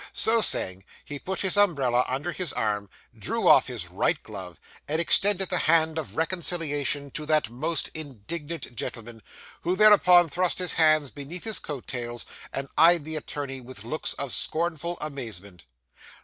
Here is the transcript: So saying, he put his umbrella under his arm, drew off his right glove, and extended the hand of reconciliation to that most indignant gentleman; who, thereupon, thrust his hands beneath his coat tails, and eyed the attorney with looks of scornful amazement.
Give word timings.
So 0.13 0.41
saying, 0.41 0.83
he 1.05 1.19
put 1.19 1.41
his 1.41 1.55
umbrella 1.55 2.03
under 2.07 2.31
his 2.31 2.51
arm, 2.53 2.89
drew 3.15 3.47
off 3.47 3.67
his 3.67 3.87
right 3.89 4.17
glove, 4.23 4.59
and 4.87 4.99
extended 4.99 5.49
the 5.49 5.59
hand 5.69 5.99
of 5.99 6.15
reconciliation 6.17 7.11
to 7.11 7.27
that 7.27 7.51
most 7.51 7.91
indignant 7.93 8.75
gentleman; 8.75 9.21
who, 9.61 9.75
thereupon, 9.75 10.27
thrust 10.27 10.57
his 10.57 10.73
hands 10.73 11.11
beneath 11.11 11.43
his 11.43 11.59
coat 11.59 11.85
tails, 11.85 12.25
and 12.51 12.67
eyed 12.79 13.05
the 13.05 13.15
attorney 13.15 13.61
with 13.61 13.83
looks 13.83 14.13
of 14.13 14.33
scornful 14.33 14.97
amazement. 15.01 15.65